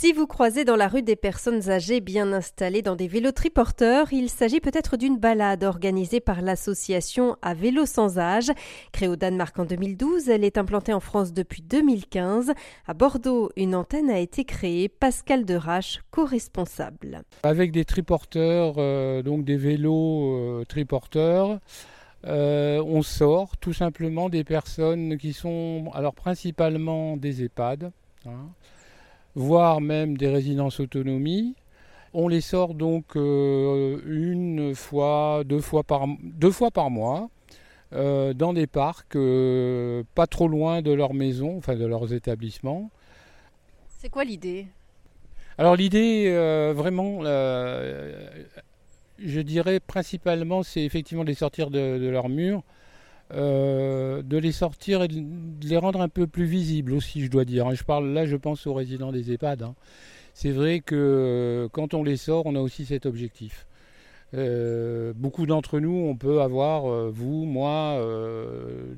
[0.00, 4.12] Si vous croisez dans la rue des personnes âgées bien installées dans des vélos triporteurs,
[4.12, 8.52] il s'agit peut-être d'une balade organisée par l'association À vélo sans âge.
[8.92, 12.52] Créée au Danemark en 2012, elle est implantée en France depuis 2015.
[12.86, 14.88] À Bordeaux, une antenne a été créée.
[14.88, 17.24] Pascal Derache, co-responsable.
[17.42, 21.58] Avec des triporteurs, euh, donc des vélos euh, triporteurs,
[22.24, 27.90] euh, on sort tout simplement des personnes qui sont alors principalement des EHPAD.
[28.26, 28.50] Hein,
[29.38, 31.54] voire même des résidences autonomie.
[32.12, 37.30] On les sort donc euh, une fois, deux fois par, deux fois par mois
[37.92, 42.90] euh, dans des parcs euh, pas trop loin de leur maison, enfin de leurs établissements.
[43.86, 44.66] C'est quoi l'idée?
[45.56, 46.30] Alors l'idée,
[46.74, 47.22] vraiment,
[49.18, 52.62] je dirais principalement, c'est effectivement de les sortir de, de leur mur
[53.34, 57.44] euh, de les sortir et de les rendre un peu plus visibles aussi, je dois
[57.44, 57.74] dire.
[57.74, 59.62] Je parle là, je pense aux résidents des EHPAD.
[59.62, 59.74] Hein.
[60.32, 63.66] C'est vrai que euh, quand on les sort, on a aussi cet objectif.
[64.34, 68.00] Euh, beaucoup d'entre nous, on peut avoir, vous, moi,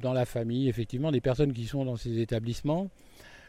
[0.00, 2.88] dans la famille, effectivement, des personnes qui sont dans ces établissements.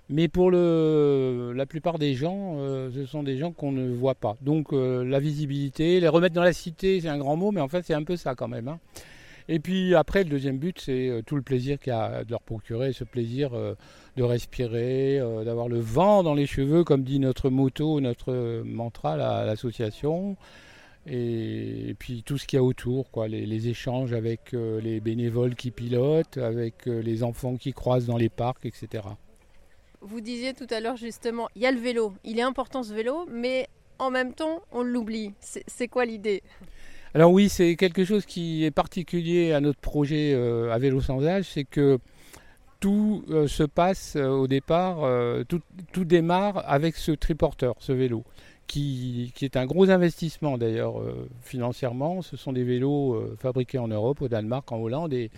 [0.09, 2.57] Mais pour le, la plupart des gens,
[2.93, 4.35] ce sont des gens qu'on ne voit pas.
[4.41, 7.83] Donc la visibilité, les remettre dans la cité, c'est un grand mot, mais en fait
[7.83, 8.67] c'est un peu ça quand même.
[8.67, 8.79] Hein.
[9.47, 12.31] Et puis après, le deuxième but, c'est euh, tout le plaisir qu'il y a de
[12.31, 13.75] leur procurer, ce plaisir euh,
[14.17, 19.17] de respirer, euh, d'avoir le vent dans les cheveux, comme dit notre moto, notre mantra
[19.45, 20.35] l'association.
[21.07, 25.69] Et, puis tout ce qu'il y a autour, quoi, les, échanges avec les bénévoles qui
[25.69, 29.03] pilotent, avec les enfants qui croisent dans les parcs, etc.
[30.01, 32.91] Vous disiez tout à l'heure justement, il y a le vélo, il est important ce
[32.91, 33.67] vélo, mais
[33.99, 35.33] en même temps, on l'oublie.
[35.39, 36.41] C'est quoi l'idée?
[37.15, 41.25] Alors oui, c'est quelque chose qui est particulier à notre projet euh, à vélo sans
[41.25, 41.97] âge, c'est que
[42.81, 44.97] tout euh, se passe euh, au départ,
[45.47, 45.61] tout,
[46.03, 48.25] démarre avec ce triporteur, ce vélo,
[48.67, 51.01] qui, qui est un gros investissement d'ailleurs
[51.41, 52.21] financièrement.
[52.21, 55.31] Ce sont des vélos fabriqués en Europe, au Danemark, en Hollande, et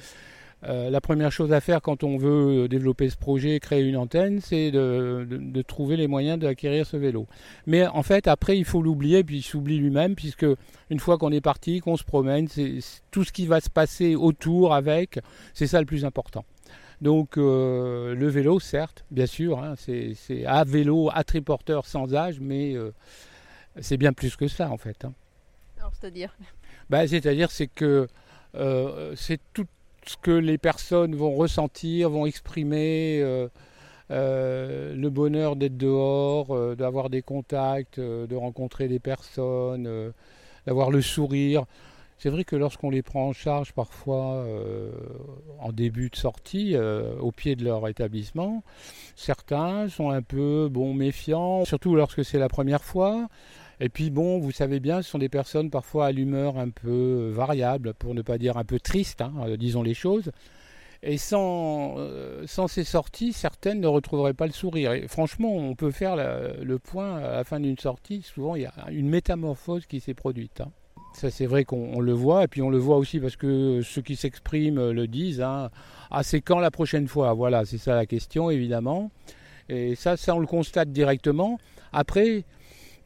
[0.64, 4.42] euh, la première chose à faire quand on veut développer ce projet, créer une antenne,
[4.42, 7.28] c'est de, trouver les moyens d'acquérir ce vélo.
[7.68, 10.46] Mais en fait, après, il faut l'oublier, puis il s'oublie lui-même, puisque
[10.90, 12.80] une fois qu'on est parti, qu'on se promène, c'est
[13.12, 15.20] tout ce qui va se passer autour avec,
[15.54, 16.44] c'est ça le plus important.
[17.02, 22.40] Donc euh, le vélo, certes, bien sûr, hein, c'est à vélo, à triporteur sans âge,
[22.40, 22.92] mais euh,
[23.80, 25.06] c'est bien plus que ça en fait.
[25.06, 25.14] Hein.
[25.78, 26.36] Alors c'est-à-dire?
[26.90, 28.08] Bah, C'est-à-dire c'est que
[29.16, 29.68] c'est tout,
[30.10, 33.48] ce que les personnes vont ressentir, vont exprimer, euh,
[34.12, 40.14] euh, le bonheur d'être dehors, euh, d'avoir des contacts, de rencontrer des personnes,
[40.66, 41.66] d'avoir le sourire.
[42.20, 44.44] C'est vrai que lorsqu'on les prend en charge parfois
[45.60, 48.64] en début de sortie, au pied de leur établissement,
[49.16, 53.28] certains sont un peu bon méfiants, surtout lorsque c'est la première fois.
[53.80, 56.90] Et puis bon, vous savez bien, ce sont des personnes parfois à l'humeur un peu
[56.90, 60.32] euh, variable, pour ne pas dire un peu triste, hein, euh, disons les choses.
[61.04, 64.94] Et sans, euh, sans ces sorties, certaines ne retrouveraient pas le sourire.
[64.94, 68.24] Et franchement, on peut faire le point à la fin d'une sortie.
[68.24, 70.62] Souvent, il y a une métamorphose qui s'est produite.
[70.62, 70.72] Hein.
[71.14, 72.46] Ça, c'est vrai qu'on le voit.
[72.46, 75.42] Et puis, on le voit aussi parce que ceux qui s'expriment le disent.
[75.42, 75.70] Hein.
[76.10, 77.32] Ah, c'est quand la prochaine fois?
[77.34, 79.12] Voilà, c'est ça la question, évidemment.
[79.70, 81.60] Et ça, ça, on le constate directement.
[81.94, 82.44] Après,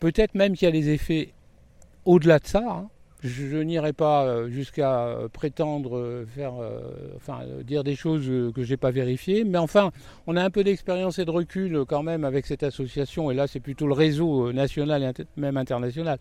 [0.02, 1.30] Peut-être même qu'il y a des effets
[2.06, 2.64] au-delà de ça.
[2.68, 2.90] Hein.
[3.24, 6.54] Je, n'irai pas euh, jusqu'à euh, prétendre euh, faire,
[7.16, 9.44] enfin, dire des choses que je n'ai pas vérifiées.
[9.44, 9.92] Mais enfin,
[10.26, 13.30] on a un peu d'expérience et de recul quand même avec cette association.
[13.30, 16.18] Et là, c'est plutôt le réseau national et même international.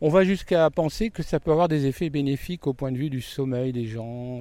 [0.00, 3.10] On va jusqu'à penser que ça peut avoir des effets bénéfiques au point de vue
[3.10, 4.40] du sommeil des gens.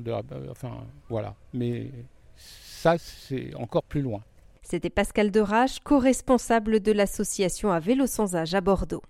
[0.52, 1.34] enfin, voilà.
[1.56, 1.90] Mais
[2.36, 4.22] ça, c'est encore plus loin.
[4.64, 9.04] C'était Pascal Derache, co-responsable de l'association à vélo sans âge à Bordeaux.